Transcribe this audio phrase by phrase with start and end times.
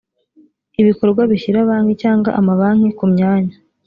[0.81, 3.55] ibikorwa bishyira banki cyangwa amabanki kumyanya